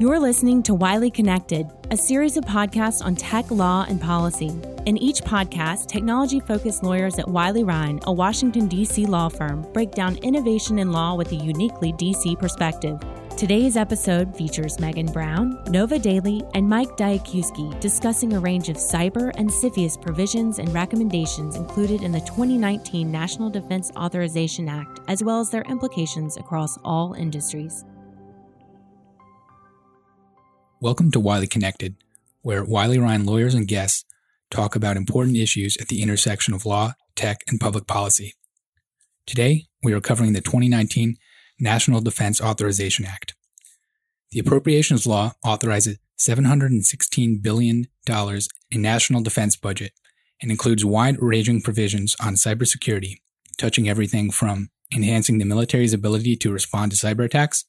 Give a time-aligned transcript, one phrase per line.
[0.00, 4.56] You're listening to Wiley Connected, a series of podcasts on tech, law, and policy.
[4.86, 9.06] In each podcast, technology focused lawyers at Wiley Rein, a Washington, D.C.
[9.06, 12.36] law firm, break down innovation in law with a uniquely D.C.
[12.36, 13.00] perspective.
[13.36, 19.32] Today's episode features Megan Brown, Nova Daly, and Mike Diakiwski discussing a range of cyber
[19.34, 25.40] and CFIUS provisions and recommendations included in the 2019 National Defense Authorization Act, as well
[25.40, 27.84] as their implications across all industries.
[30.80, 31.96] Welcome to Wiley Connected,
[32.42, 34.04] where Wiley Rein lawyers and guests
[34.48, 38.34] talk about important issues at the intersection of law, tech, and public policy.
[39.26, 41.16] Today, we are covering the 2019
[41.58, 43.34] National Defense Authorization Act.
[44.30, 47.88] The Appropriations Law authorizes $716 billion
[48.70, 49.90] in national defense budget
[50.40, 53.16] and includes wide-ranging provisions on cybersecurity,
[53.56, 57.64] touching everything from enhancing the military's ability to respond to cyber attacks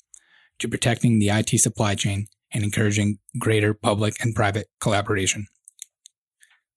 [0.60, 5.48] to protecting the IT supply chain and encouraging greater public and private collaboration.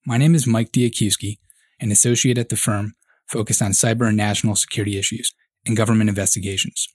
[0.06, 1.38] My name is Mike Diakiwski,
[1.80, 2.94] an associate at the firm
[3.28, 5.32] focused on cyber and national security issues
[5.66, 6.88] and government investigations.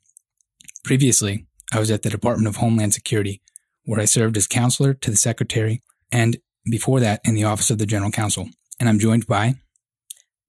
[0.84, 3.42] Previously, I was at the Department of Homeland Security,
[3.84, 6.38] where I served as counselor to the Secretary, and
[6.70, 8.50] before that in the Office of the General Counsel.
[8.80, 9.56] And I'm joined by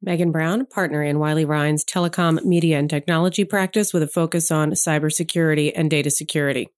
[0.00, 4.72] Megan Brown, partner in Wiley Rein's telecom, media, and technology practice with a focus on
[4.72, 6.68] cybersecurity and data security.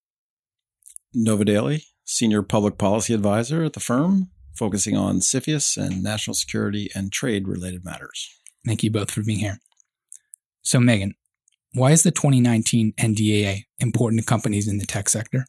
[1.14, 6.90] Nova Daly, Senior Public Policy Advisor at the firm, focusing on CFIUS and national security
[6.94, 8.28] and trade related matters.
[8.66, 9.58] Thank you both for being here.
[10.62, 11.14] So, Megan,
[11.72, 15.46] why is the 2019 NDAA important to companies in the tech sector?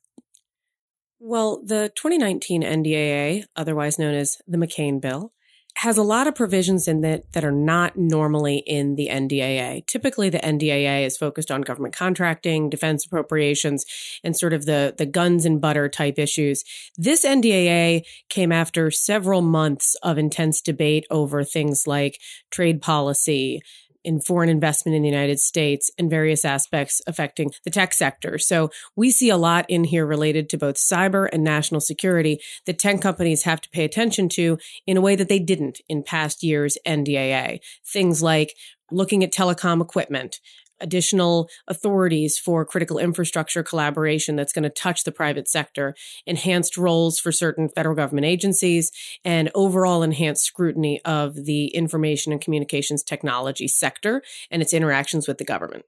[1.19, 5.33] Well, the 2019 NDAA, otherwise known as the McCain Bill,
[5.77, 9.85] has a lot of provisions in it that are not normally in the NDAA.
[9.87, 13.85] Typically, the NDAA is focused on government contracting, defense appropriations,
[14.23, 16.63] and sort of the, the guns and butter type issues.
[16.97, 22.19] This NDAA came after several months of intense debate over things like
[22.51, 23.61] trade policy,
[24.03, 28.37] in foreign investment in the United States and various aspects affecting the tech sector.
[28.37, 32.79] So we see a lot in here related to both cyber and national security that
[32.79, 36.43] tech companies have to pay attention to in a way that they didn't in past
[36.43, 37.59] years NDAA.
[37.85, 38.53] Things like
[38.91, 40.39] looking at telecom equipment,
[40.81, 47.19] additional authorities for critical infrastructure collaboration that's going to touch the private sector, enhanced roles
[47.19, 48.91] for certain federal government agencies,
[49.23, 55.37] and overall enhanced scrutiny of the information and communications technology sector and its interactions with
[55.37, 55.85] the government.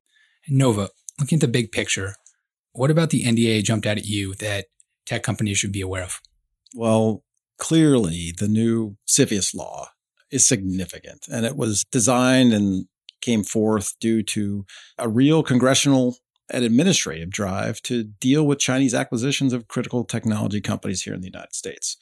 [0.48, 0.90] Nova,
[1.20, 2.16] looking at the big picture,
[2.74, 4.66] what about the NDA jumped out at you that
[5.06, 6.20] tech companies should be aware of?
[6.76, 7.24] Well,
[7.58, 9.90] clearly the new CFIUS law
[10.32, 12.88] is significant and it was designed and
[13.24, 14.66] came forth due to
[15.00, 16.18] a real congressional
[16.52, 21.32] and administrative drive to deal with Chinese acquisitions of critical technology companies here in the
[21.32, 21.98] United States.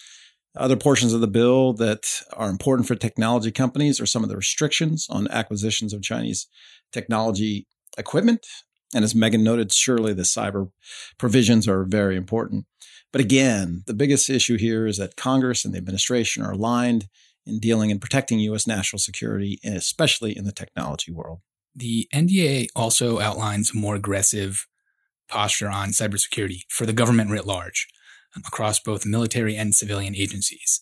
[0.57, 4.35] Other portions of the bill that are important for technology companies are some of the
[4.35, 6.47] restrictions on acquisitions of Chinese
[6.91, 7.67] technology
[7.97, 8.45] equipment.
[8.93, 10.71] And as Megan noted, surely the cyber
[11.17, 12.65] provisions are very important.
[13.13, 17.07] But again, the biggest issue here is that Congress and the administration are aligned
[17.46, 18.68] in dealing and protecting U.S.
[18.68, 21.40] national security, especially in the technology world.
[21.75, 24.68] The NDA also outlines a more aggressive
[25.29, 27.88] posture on cybersecurity for the government writ large
[28.35, 30.81] um, across both military and civilian agencies.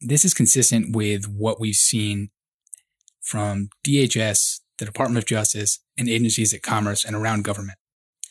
[0.00, 2.30] This is consistent with what we've seen
[3.20, 7.78] from DHS, the Department of Justice, and agencies at Commerce and around government.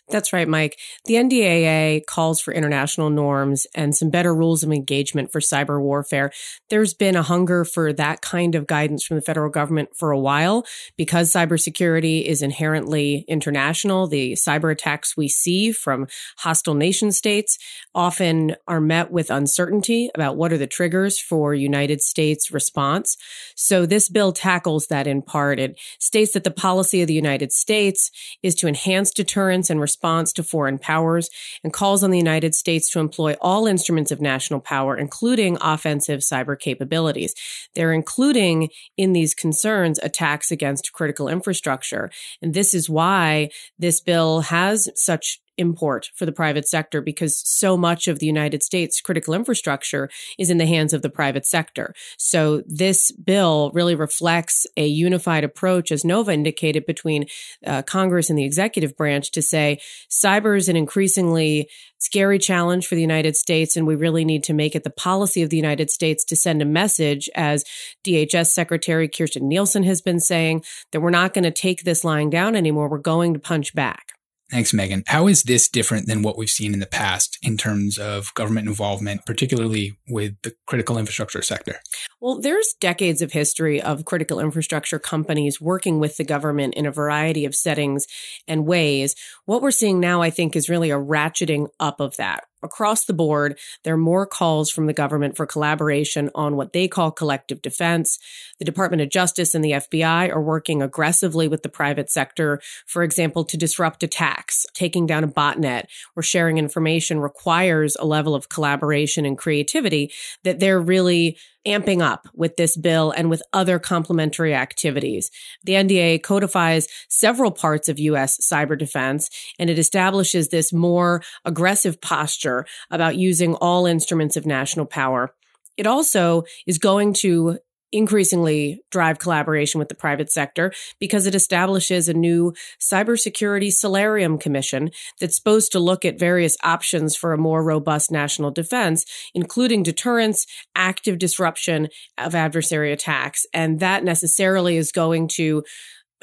[0.10, 0.80] That's right, Mike.
[1.06, 6.32] The NDAA calls for international norms and some better rules of engagement for cyber warfare.
[6.72, 10.20] There's been a hunger for that kind of guidance from the federal government for a
[10.20, 10.66] while
[10.98, 14.08] because cybersecurity is inherently international.
[14.08, 17.60] The cyber attacks we see from hostile nation states
[17.94, 23.16] often are met with uncertainty about what are the triggers for United States response.
[23.56, 25.60] So this bill tackles that in part.
[25.60, 28.10] It states that the policy of the United States
[28.42, 31.30] is to enhance deterrence and response response to foreign powers
[31.62, 36.22] and calls on the United States to employ all instruments of national power, including offensive
[36.22, 37.36] cyber capabilities.
[37.76, 42.10] They're including in these concerns attacks against critical infrastructure.
[42.42, 47.78] And this is why this bill has such import for the private sector because so
[47.78, 50.10] much of the United States critical infrastructure
[50.40, 51.94] is in the hands of the private sector.
[52.18, 57.26] So this bill really reflects a unified approach, as Nova indicated, between
[57.66, 59.80] uh, Congress and the executive branch to say
[60.10, 61.70] cyber is an increasingly
[62.00, 65.42] scary challenge for the United States, and we really need to make it the policy
[65.42, 67.66] of the United States to send a message, as
[68.06, 72.30] DHS Secretary Kirstjen Nielsen has been saying, that we're not going to take this lying
[72.30, 72.90] down anymore.
[72.90, 74.09] We're going to punch back.
[74.52, 75.04] Thanks, Megan.
[75.06, 78.68] How is this different than what we've seen in the past in terms of government
[78.68, 81.76] involvement, particularly with the critical infrastructure sector?
[82.20, 86.92] Well, there's decades of history of critical infrastructure companies working with the government in a
[86.92, 88.08] variety of settings
[88.48, 89.16] and ways.
[89.46, 93.14] What we're seeing now, I think, is really a ratcheting up of that across the
[93.14, 97.62] board, there are more calls from the government for collaboration on what they call collective
[97.62, 98.20] defense.
[98.60, 103.04] The Department of Justice and the FBI are working aggressively with the private sector, for
[103.04, 104.66] example, to disrupt attacks.
[104.74, 105.86] Taking down a botnet
[106.16, 110.12] or sharing information requires a level of collaboration and creativity
[110.44, 111.38] that they're really
[111.70, 115.32] amping up with this bill and with other complementary activities.
[115.64, 118.40] The NDA codifies several parts of U.S.
[118.42, 124.86] cyber defense and it establishes this more aggressive posture about using all instruments of national
[124.86, 125.34] power.
[125.78, 127.60] It also is going to
[127.92, 134.92] increasingly drive collaboration with the private sector because it establishes a new cybersecurity solarium commission
[135.20, 140.46] that's supposed to look at various options for a more robust national defense, including deterrence,
[140.76, 141.88] active disruption
[142.18, 143.46] of adversary attacks.
[143.54, 145.64] And that necessarily is going to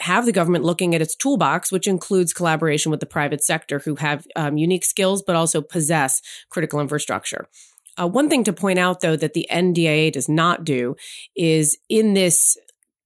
[0.00, 3.96] have the government looking at its toolbox, which includes collaboration with the private sector who
[3.96, 6.20] have um, unique skills, but also possess
[6.50, 7.48] critical infrastructure.
[7.98, 10.96] Uh, one thing to point out, though, that the NDAA does not do
[11.34, 12.56] is in this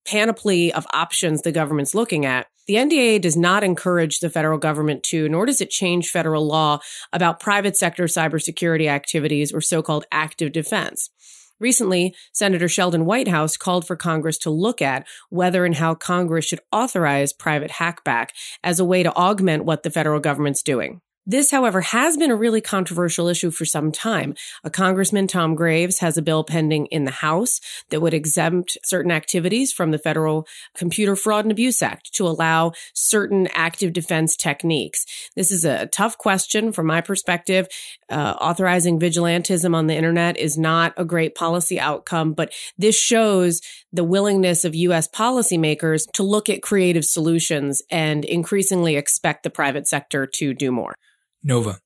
[0.06, 5.02] panoply of options the government's looking at, the NDAA does not encourage the federal government
[5.04, 6.78] to, nor does it change federal law
[7.12, 11.10] about private sector cybersecurity activities or so-called active defense.
[11.58, 16.60] Recently, Senator Sheldon Whitehouse called for Congress to look at whether and how Congress should
[16.72, 18.28] authorize private hackback
[18.64, 21.02] as a way to augment what the federal government's doing.
[21.26, 24.34] This, however, has been a really controversial issue for some time.
[24.64, 29.12] A Congressman, Tom Graves, has a bill pending in the House that would exempt certain
[29.12, 35.05] activities from the Federal Computer Fraud and Abuse Act to allow certain active defense techniques.
[35.37, 37.69] This is a tough question from my perspective.
[38.08, 43.61] Uh, authorizing vigilantism on the internet is not a great policy outcome, but this shows
[43.93, 45.06] the willingness of U.S.
[45.06, 50.94] policymakers to look at creative solutions and increasingly expect the private sector to do more.
[51.42, 51.81] Nova.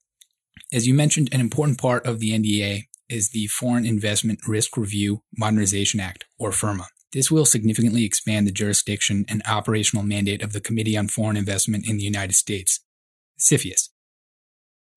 [0.72, 5.22] As you mentioned, an important part of the NDA is the Foreign Investment Risk Review
[5.36, 6.86] Modernization Act, or FIRRMA.
[7.12, 11.86] This will significantly expand the jurisdiction and operational mandate of the Committee on Foreign Investment
[11.88, 12.80] in the United States,
[13.38, 13.90] CFIUS.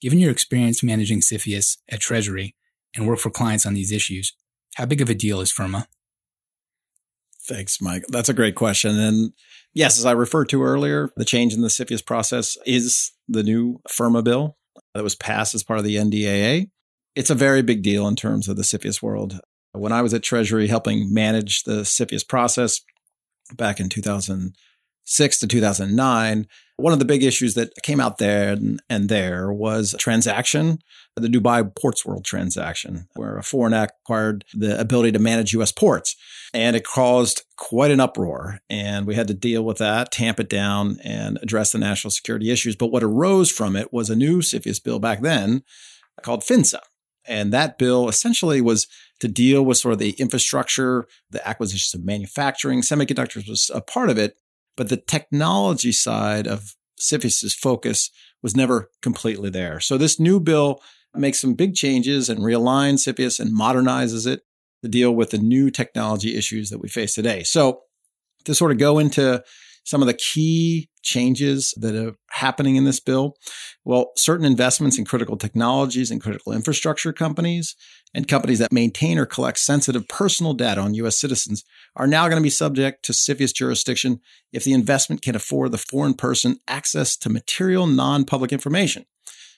[0.02, 2.56] Given your experience managing CFIUS at Treasury
[2.96, 4.34] and work for clients on these issues,
[4.76, 5.86] how big of a deal is FIRRMA?
[7.48, 8.04] Thanks, Mike.
[8.10, 9.00] That's a great question.
[9.00, 9.32] And
[9.74, 13.80] yes, as I referred to earlier, the change in the CFIUS process is the new
[13.90, 14.58] FIRRMA bill
[14.94, 16.70] that was passed as part of the NDAA.
[17.16, 19.40] It's a very big deal in terms of the CFIUS world.
[19.72, 22.82] When I was at Treasury helping manage the CFIUS process
[23.56, 23.90] back in
[25.08, 29.52] 2006 to 2009, one of the big issues that came out there and, and there
[29.52, 30.80] was a transaction,
[31.16, 35.72] the Dubai Ports World transaction, where a foreign act acquired the ability to manage U.S.
[35.72, 36.16] ports.
[36.54, 38.60] And it caused quite an uproar.
[38.70, 42.52] And we had to deal with that, tamp it down, and address the national security
[42.52, 42.76] issues.
[42.76, 45.64] But what arose from it was a new CFIUS bill back then
[46.22, 46.80] called FINSA.
[47.26, 48.88] And that bill essentially was
[49.20, 52.82] to deal with sort of the infrastructure, the acquisitions of manufacturing.
[52.82, 54.38] Semiconductors was a part of it,
[54.78, 58.10] but the technology side of CFIUS's focus
[58.42, 59.80] was never completely there.
[59.80, 60.82] So this new bill
[61.14, 64.42] makes some big changes and realigns CFIUS and modernizes it
[64.84, 67.44] to deal with the new technology issues that we face today.
[67.44, 67.82] So
[68.46, 69.44] to sort of go into
[69.88, 73.38] some of the key changes that are happening in this bill?
[73.86, 77.74] Well, certain investments in critical technologies and critical infrastructure companies
[78.14, 81.18] and companies that maintain or collect sensitive personal data on U.S.
[81.18, 81.64] citizens
[81.96, 84.20] are now going to be subject to CFIUS jurisdiction
[84.52, 89.06] if the investment can afford the foreign person access to material non public information.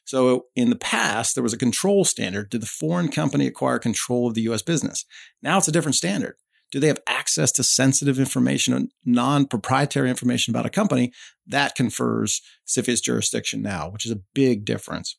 [0.06, 2.52] So in the past, there was a control standard.
[2.52, 4.62] Did the foreign company acquire control of the U.S.
[4.62, 5.06] business?
[5.42, 6.36] Now it's a different standard.
[6.72, 11.12] Do they have access to sensitive information, or non proprietary information about a company?
[11.48, 15.18] That confers CFIUS jurisdiction now, which is a big difference.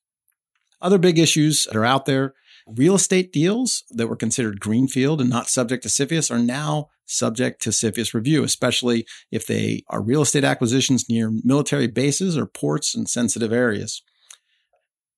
[0.80, 2.35] Other big issues that are out there
[2.66, 7.61] real estate deals that were considered greenfield and not subject to CFIUS are now subject
[7.62, 12.95] to CFIUS review, especially if they are real estate acquisitions near military bases or ports
[12.95, 14.02] in sensitive areas.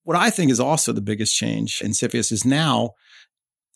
[0.05, 2.93] What I think is also the biggest change in CFIUS is now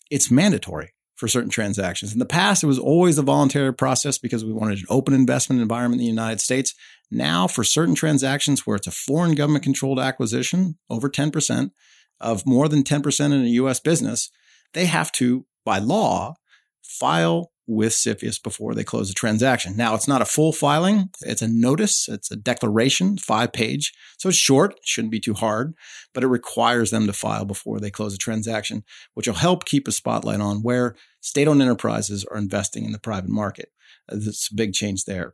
[0.09, 2.13] it's mandatory for certain transactions.
[2.13, 5.61] In the past, it was always a voluntary process because we wanted an open investment
[5.61, 6.73] environment in the United States.
[7.09, 11.71] Now, for certain transactions where it's a foreign government controlled acquisition, over 10%
[12.21, 14.29] of more than 10% in a US business,
[14.73, 16.35] they have to, by law,
[16.83, 19.75] file with CFIUS before they close the transaction.
[19.75, 21.09] Now, it's not a full filing.
[21.21, 22.07] It's a notice.
[22.07, 23.93] It's a declaration, five page.
[24.17, 24.75] So it's short.
[24.83, 25.73] shouldn't be too hard,
[26.13, 28.83] but it requires them to file before they close a transaction,
[29.13, 32.99] which will help keep a spotlight on where state owned enterprises are investing in the
[32.99, 33.69] private market.
[34.07, 35.33] That's a big change there.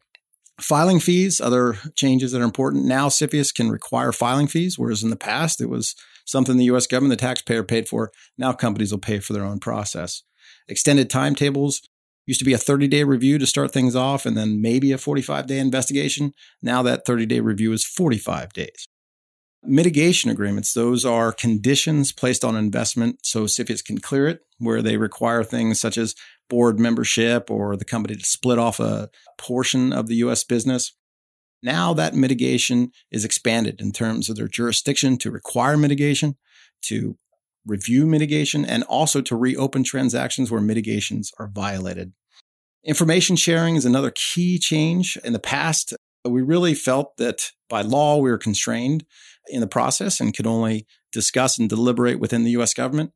[0.59, 2.85] Filing fees, other changes that are important.
[2.85, 6.87] Now, CFIUS can require filing fees, whereas in the past it was something the US
[6.87, 8.11] government, the taxpayer paid for.
[8.37, 10.23] Now companies will pay for their own process.
[10.67, 11.81] Extended timetables
[12.25, 14.97] used to be a 30 day review to start things off and then maybe a
[14.97, 16.33] 45 day investigation.
[16.61, 18.87] Now that 30 day review is 45 days.
[19.65, 24.97] Mitigation agreements, those are conditions placed on investment so CFIUS can clear it, where they
[24.97, 26.15] require things such as
[26.49, 30.93] board membership or the company to split off a portion of the US business.
[31.61, 36.35] Now that mitigation is expanded in terms of their jurisdiction to require mitigation,
[36.83, 37.17] to
[37.65, 42.13] review mitigation, and also to reopen transactions where mitigations are violated.
[42.85, 45.17] Information sharing is another key change.
[45.23, 45.93] In the past,
[46.25, 49.05] we really felt that by law we were constrained
[49.47, 53.11] in the process and could only discuss and deliberate within the US government.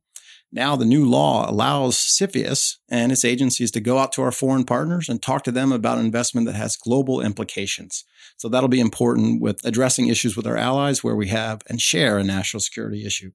[0.50, 4.64] Now the new law allows CFIUS and its agencies to go out to our foreign
[4.64, 8.04] partners and talk to them about investment that has global implications.
[8.38, 12.16] So that'll be important with addressing issues with our allies where we have and share
[12.16, 13.32] a national security issue.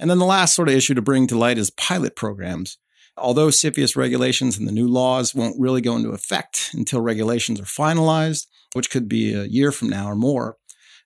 [0.00, 2.78] And then the last sort of issue to bring to light is pilot programs.
[3.16, 7.64] Although CFIUS regulations and the new laws won't really go into effect until regulations are
[7.64, 10.56] finalized, which could be a year from now or more,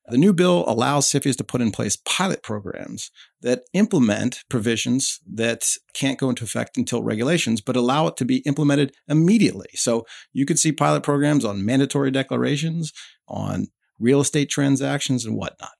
[0.06, 5.64] the new bill allows CFIUS to put in place pilot programs that implement provisions that
[5.94, 9.68] can't go into effect until regulations, but allow it to be implemented immediately.
[9.74, 12.92] So you could see pilot programs on mandatory declarations,
[13.28, 13.68] on
[14.00, 15.70] real estate transactions, and whatnot.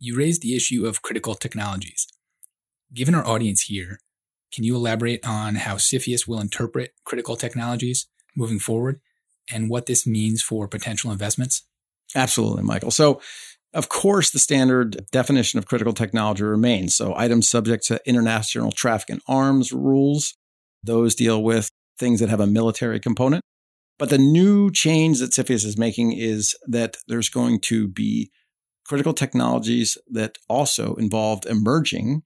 [0.00, 2.08] You raised the issue of critical technologies.
[2.92, 4.00] Given our audience here,
[4.52, 9.00] can you elaborate on how CFIUS will interpret critical technologies moving forward
[9.52, 11.66] and what this means for potential investments?
[12.14, 12.90] Absolutely, Michael.
[12.90, 13.20] So,
[13.72, 16.96] of course, the standard definition of critical technology remains.
[16.96, 20.34] So, items subject to international traffic in arms rules,
[20.82, 23.42] those deal with things that have a military component.
[23.98, 28.30] But the new change that CFIUS is making is that there's going to be
[28.86, 32.22] critical technologies that also involved emerging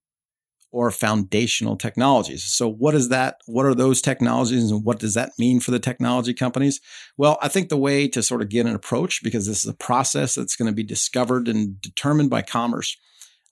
[0.75, 2.43] or foundational technologies.
[2.43, 3.37] So what is that?
[3.47, 6.81] What are those technologies and what does that mean for the technology companies?
[7.17, 9.75] Well, I think the way to sort of get an approach, because this is a
[9.75, 12.97] process that's going to be discovered and determined by commerce.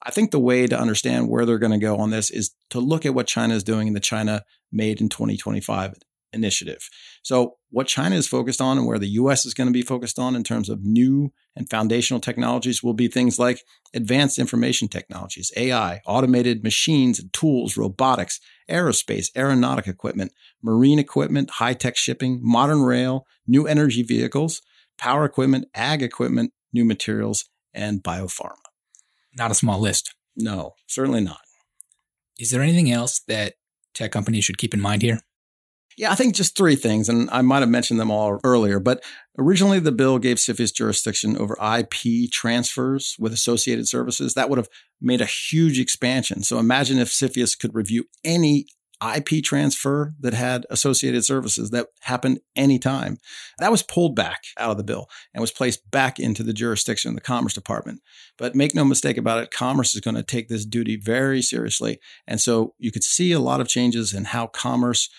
[0.05, 2.81] I think the way to understand where they're going to go on this is to
[2.81, 5.93] look at what China is doing in the China Made in 2025
[6.33, 6.89] initiative.
[7.21, 10.19] So, what China is focused on and where the US is going to be focused
[10.19, 13.63] on in terms of new and foundational technologies will be things like
[13.93, 21.73] advanced information technologies, AI, automated machines and tools, robotics, aerospace, aeronautic equipment, marine equipment, high
[21.73, 24.61] tech shipping, modern rail, new energy vehicles,
[24.97, 28.55] power equipment, ag equipment, new materials, and biopharma.
[29.35, 30.13] Not a small list.
[30.35, 31.39] No, certainly not.
[32.39, 33.53] Is there anything else that
[33.93, 35.19] tech companies should keep in mind here?
[35.97, 38.79] Yeah, I think just three things, and I might have mentioned them all earlier.
[38.79, 39.03] But
[39.37, 44.33] originally, the bill gave CFIUS jurisdiction over IP transfers with associated services.
[44.33, 44.69] That would have
[45.01, 46.43] made a huge expansion.
[46.43, 48.65] So imagine if CFIUS could review any
[49.03, 53.17] IP transfer that had associated services that happened anytime.
[53.59, 57.09] That was pulled back out of the bill and was placed back into the jurisdiction
[57.09, 58.01] of the Commerce Department.
[58.37, 61.99] But make no mistake about it, Commerce is going to take this duty very seriously.
[62.27, 65.09] And so you could see a lot of changes in how Commerce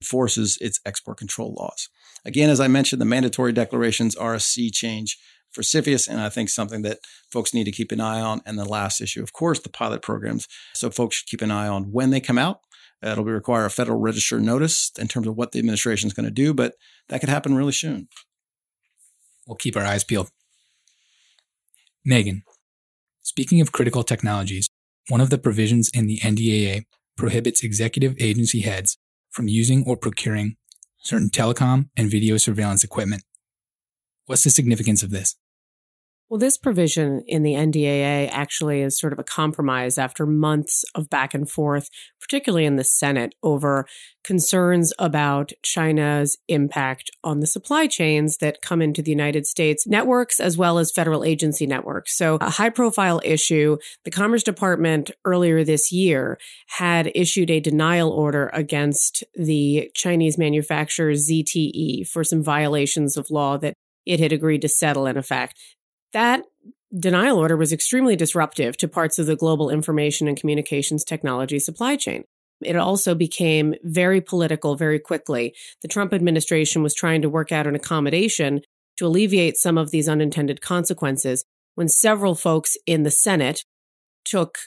[0.00, 1.88] enforces its export control laws.
[2.24, 5.18] Again, as I mentioned, the mandatory declarations are a sea change
[5.52, 6.98] for CFIUS, and I think something that
[7.30, 8.42] folks need to keep an eye on.
[8.44, 10.48] And the last issue, of course, the pilot programs.
[10.74, 12.60] So folks should keep an eye on when they come out.
[13.02, 16.32] It'll require a federal register notice in terms of what the administration is going to
[16.32, 16.74] do, but
[17.08, 18.08] that could happen really soon.
[19.46, 20.30] We'll keep our eyes peeled.
[22.04, 22.44] Megan,
[23.20, 24.68] speaking of critical technologies,
[25.08, 26.84] one of the provisions in the NDAA
[27.16, 28.96] prohibits executive agency heads
[29.34, 30.56] from using or procuring
[30.98, 33.24] certain telecom and video surveillance equipment.
[34.26, 35.36] What's the significance of this?
[36.30, 41.10] Well, this provision in the NDAA actually is sort of a compromise after months of
[41.10, 41.88] back and forth,
[42.18, 43.86] particularly in the Senate, over
[44.24, 50.40] concerns about China's impact on the supply chains that come into the United States networks
[50.40, 52.16] as well as federal agency networks.
[52.16, 53.76] So, a high profile issue.
[54.06, 56.38] The Commerce Department earlier this year
[56.78, 63.58] had issued a denial order against the Chinese manufacturer ZTE for some violations of law
[63.58, 63.74] that
[64.06, 65.54] it had agreed to settle in effect.
[66.14, 66.44] That
[66.96, 71.96] denial order was extremely disruptive to parts of the global information and communications technology supply
[71.96, 72.24] chain.
[72.62, 75.54] It also became very political very quickly.
[75.82, 78.62] The Trump administration was trying to work out an accommodation
[78.96, 81.44] to alleviate some of these unintended consequences
[81.74, 83.64] when several folks in the Senate
[84.24, 84.58] took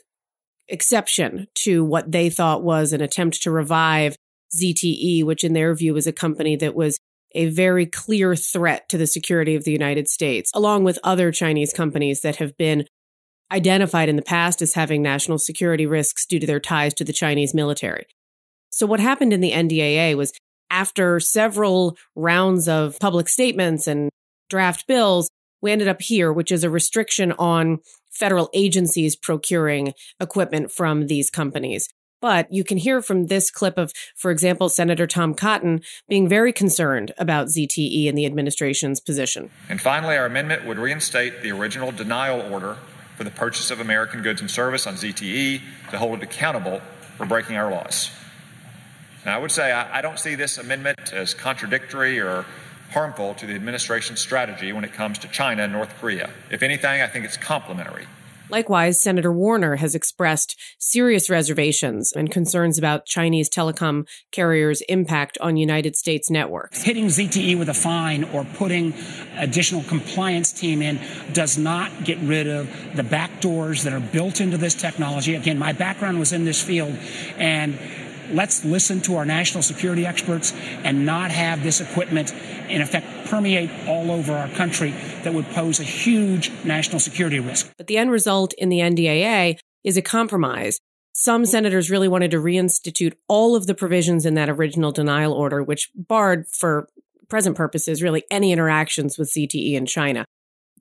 [0.67, 4.17] exception to what they thought was an attempt to revive
[4.53, 6.99] ZTE, which in their view was a company that was
[7.33, 11.73] a very clear threat to the security of the United States, along with other Chinese
[11.73, 12.85] companies that have been
[13.51, 17.13] identified in the past as having national security risks due to their ties to the
[17.13, 18.05] Chinese military.
[18.71, 20.33] So, what happened in the NDAA was
[20.69, 24.09] after several rounds of public statements and
[24.49, 25.29] draft bills,
[25.61, 27.79] we ended up here, which is a restriction on
[28.11, 31.89] federal agencies procuring equipment from these companies.
[32.21, 36.51] But you can hear from this clip of, for example, Senator Tom Cotton being very
[36.51, 39.49] concerned about ZTE and the administration's position.
[39.69, 42.77] And finally, our amendment would reinstate the original denial order
[43.15, 46.81] for the purchase of American goods and service on ZTE to hold it accountable
[47.17, 48.11] for breaking our laws.
[49.25, 52.45] Now, I would say I, I don't see this amendment as contradictory or
[52.91, 56.29] harmful to the administration's strategy when it comes to China and North Korea.
[56.49, 58.07] If anything, I think it's complementary.
[58.49, 65.57] Likewise, Senator Warner has expressed serious reservations and concerns about Chinese telecom carriers' impact on
[65.57, 66.83] United States networks.
[66.83, 68.93] Hitting ZTE with a fine or putting
[69.35, 70.99] additional compliance team in
[71.33, 75.35] does not get rid of the back doors that are built into this technology.
[75.35, 76.97] Again, my background was in this field
[77.37, 77.77] and
[78.31, 80.53] let's listen to our national security experts
[80.83, 82.33] and not have this equipment
[82.69, 84.91] in effect permeate all over our country
[85.23, 87.71] that would pose a huge national security risk.
[87.77, 90.79] But the end result in the NDAA is a compromise.
[91.13, 95.63] Some senators really wanted to reinstitute all of the provisions in that original denial order,
[95.63, 96.87] which barred for
[97.27, 100.25] present purposes really any interactions with ZTE in China.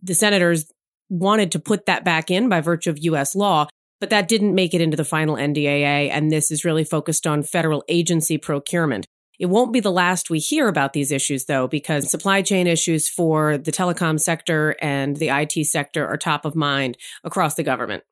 [0.03, 0.71] The senators
[1.09, 3.69] wanted to put that back in by virtue of US law,
[4.01, 6.11] but that didn't make it into the final NDAA.
[6.11, 9.07] And this is really focused on federal agency procurement.
[9.39, 13.09] It won't be the last we hear about these issues, though, because supply chain issues
[13.09, 18.03] for the telecom sector and the IT sector are top of mind across the government.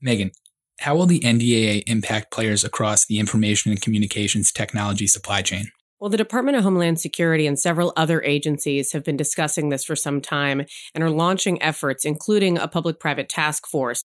[0.00, 0.32] Megan,
[0.80, 5.70] how will the NDAA impact players across the information and communications technology supply chain?
[6.00, 9.94] Well, the Department of Homeland Security and several other agencies have been discussing this for
[9.94, 10.64] some time
[10.96, 14.02] and are launching efforts, including a public private task force.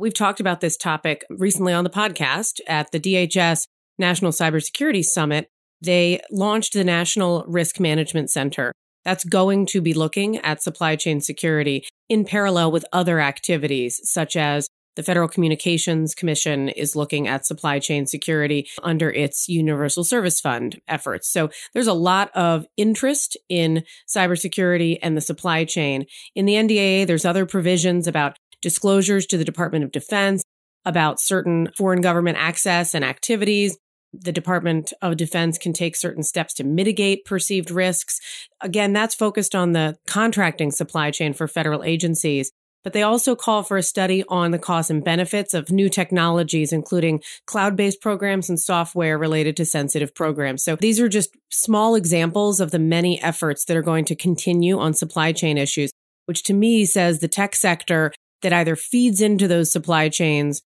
[0.00, 3.66] We've talked about this topic recently on the podcast at the DHS
[3.98, 5.48] National Cybersecurity Summit,
[5.82, 8.72] they launched the National Risk Management Center.
[9.04, 14.36] That's going to be looking at supply chain security in parallel with other activities, such
[14.36, 20.40] as the Federal Communications Commission is looking at supply chain security under its Universal Service
[20.40, 21.30] Fund efforts.
[21.30, 26.06] So there's a lot of interest in cybersecurity and the supply chain.
[26.34, 30.42] In the NDAA, there's other provisions about disclosures to the Department of Defense,
[30.84, 33.76] about certain foreign government access and activities,
[34.12, 38.20] the Department of Defense can take certain steps to mitigate perceived risks.
[38.60, 42.50] Again, that's focused on the contracting supply chain for federal agencies.
[42.82, 46.72] But they also call for a study on the costs and benefits of new technologies,
[46.72, 50.64] including cloud based programs and software related to sensitive programs.
[50.64, 54.78] So these are just small examples of the many efforts that are going to continue
[54.78, 55.92] on supply chain issues,
[56.24, 58.12] which to me says the tech sector
[58.42, 60.62] that either feeds into those supply chains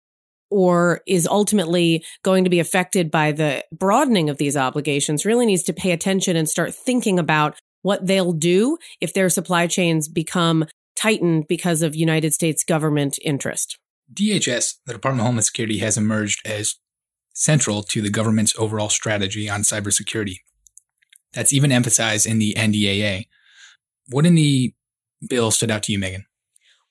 [0.49, 5.63] or is ultimately going to be affected by the broadening of these obligations really needs
[5.63, 10.65] to pay attention and start thinking about what they'll do if their supply chains become
[10.95, 13.79] tightened because of United States government interest.
[14.13, 16.75] DHS, the Department of Homeland Security, has emerged as
[17.33, 20.37] central to the government's overall strategy on cybersecurity.
[21.33, 23.27] That's even emphasized in the NDAA.
[24.09, 24.73] What in the
[25.27, 26.25] bill stood out to you, Megan?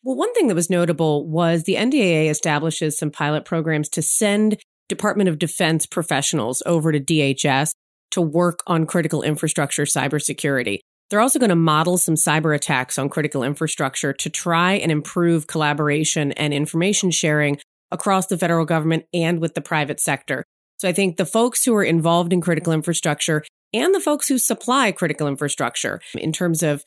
[0.02, 4.56] Well, one thing that was notable was the NDAA establishes some pilot programs to send
[4.88, 7.72] Department of Defense professionals over to DHS
[8.12, 10.78] to work on critical infrastructure cybersecurity.
[11.10, 15.46] They're also going to model some cyber attacks on critical infrastructure to try and improve
[15.46, 17.58] collaboration and information sharing
[17.90, 20.44] across the federal government and with the private sector.
[20.78, 24.38] So I think the folks who are involved in critical infrastructure and the folks who
[24.38, 26.82] supply critical infrastructure in terms of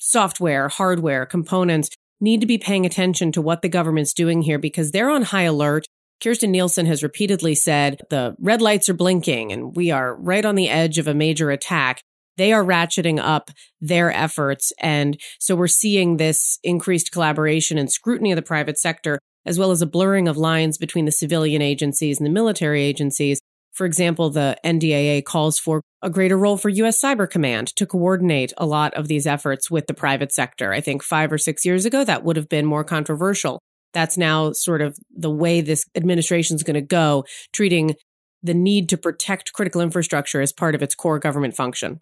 [0.00, 1.90] software, hardware, components
[2.24, 5.42] need to be paying attention to what the government's doing here because they're on high
[5.42, 5.86] alert.
[6.20, 10.54] Kirstjen Nielsen has repeatedly said the red lights are blinking and we are right on
[10.54, 12.00] the edge of a major attack.
[12.36, 14.72] They are ratcheting up their efforts.
[14.80, 19.70] And so we're seeing this increased collaboration and scrutiny of the private sector, as well
[19.70, 23.40] as a blurring of lines between the civilian agencies and the military agencies
[23.74, 27.00] for example, the NDAA calls for a greater role for U.S.
[27.02, 30.72] Cyber Command to coordinate a lot of these efforts with the private sector.
[30.72, 33.60] I think five or six years ago, that would have been more controversial.
[33.92, 37.94] That's now sort of the way this administration is going to go, treating
[38.42, 42.00] the need to protect critical infrastructure as part of its core government function.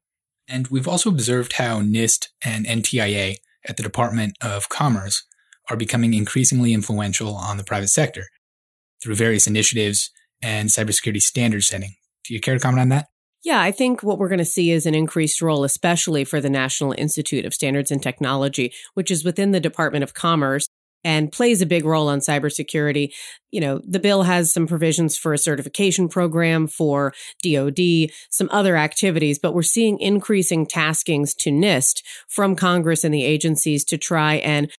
[0.48, 5.22] And we've also observed how NIST and NTIA at the Department of Commerce
[5.70, 8.26] are becoming increasingly influential on the private sector
[9.02, 10.10] through various initiatives
[10.42, 11.94] and cybersecurity standard setting.
[12.24, 13.08] Do you care to comment on that?
[13.44, 16.50] Yeah, I think what we're going to see is an increased role, especially for the
[16.50, 20.68] National Institute of Standards and Technology, which is within the Department of Commerce
[21.04, 23.12] and plays a big role on cybersecurity.
[23.50, 28.76] You know, the bill has some provisions for a certification program for DoD, some other
[28.76, 34.34] activities, but we're seeing increasing taskings to NIST from Congress and the agencies to try
[34.34, 34.70] and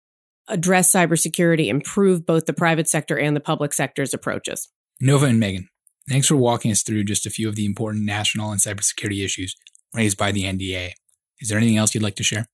[0.48, 4.68] address cybersecurity, improve both the private sector and the public sector's approaches.
[5.00, 5.68] Nova and Megan,
[6.08, 9.56] thanks for walking us through just a few of the important national and cybersecurity issues
[9.92, 10.92] raised by the NDA.
[11.40, 12.46] Is there anything else you'd like to share?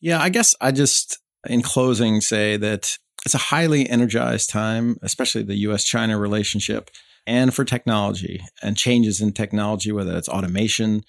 [0.00, 5.42] Yeah, I guess I just, in closing, say that it's a highly energized time, especially
[5.42, 6.90] the US China relationship,
[7.26, 11.04] and for technology and changes in technology, whether it's automation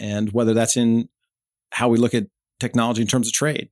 [0.00, 1.08] and whether that's in
[1.72, 2.26] how we look at
[2.58, 3.68] technology in terms of trade.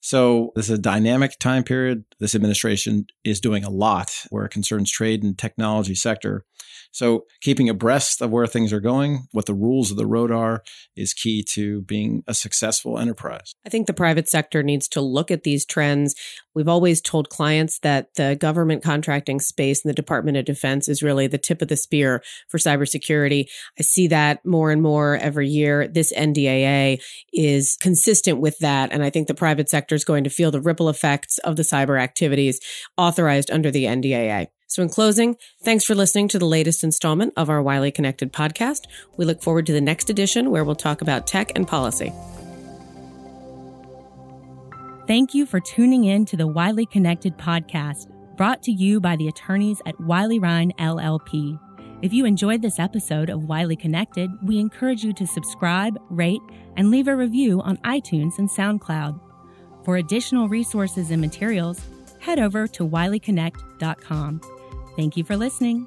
[0.00, 2.04] So this is a dynamic time period.
[2.20, 6.44] This administration is doing a lot where it concerns trade and technology sector.
[6.92, 10.62] So keeping abreast of where things are going, what the rules of the road are,
[10.96, 13.54] is key to being a successful enterprise.
[13.66, 16.14] I think the private sector needs to look at these trends.
[16.54, 21.02] We've always told clients that the government contracting space and the Department of Defense is
[21.02, 23.44] really the tip of the spear for cybersecurity.
[23.78, 25.86] I see that more and more every year.
[25.86, 28.90] This NDAA is consistent with that.
[28.90, 31.62] And I think the private sector is going to feel the ripple effects of the
[31.62, 32.58] cyber activities
[32.96, 34.46] authorized under the NDAA.
[34.68, 38.86] So, in closing, thanks for listening to the latest installment of our Wiley Connected podcast.
[39.16, 42.12] We look forward to the next edition where we'll talk about tech and policy.
[45.06, 49.28] Thank you for tuning in to the Wiley Connected podcast, brought to you by the
[49.28, 51.60] attorneys at Wiley Rein LLP.
[52.02, 56.40] If you enjoyed this episode of Wiley Connected, we encourage you to subscribe, rate,
[56.76, 59.20] and leave a review on iTunes and SoundCloud.
[59.84, 61.80] For additional resources and materials,
[62.18, 64.40] head over to wileyconnect.com.
[64.96, 65.86] Thank you for listening.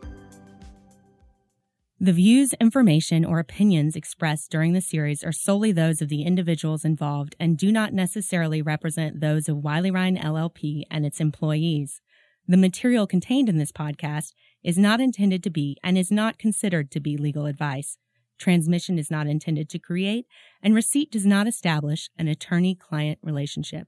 [2.00, 6.86] The views, information, or opinions expressed during the series are solely those of the individuals
[6.86, 12.02] involved and do not necessarily represent those of Wiley Rein LLP and its employees.
[12.48, 16.89] The material contained in this podcast is not intended to be and is not considered
[16.91, 17.98] to be legal advice.
[18.38, 20.26] Transmission is not intended to create,
[20.63, 23.88] and receipt does not establish an attorney client relationship.